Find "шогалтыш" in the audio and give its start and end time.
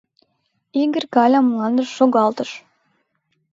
1.97-2.51